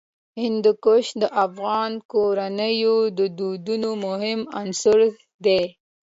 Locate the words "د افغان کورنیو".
1.21-2.97